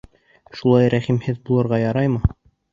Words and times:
Шулай 0.59 0.89
рәхимһеҙ 0.95 1.39
булырға 1.51 1.83
яраймы? 1.85 2.35